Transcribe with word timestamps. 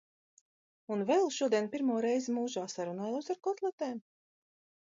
Un 0.95 1.03
vēl 1.09 1.27
šodien 1.35 1.69
pirmo 1.75 1.99
reizi 2.05 2.35
mūžā 2.39 2.65
sarunājos 2.77 3.33
ar 3.35 3.41
kotletēm. 3.49 4.05